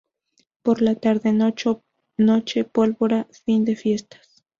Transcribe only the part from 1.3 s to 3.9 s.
noche: pólvora fin de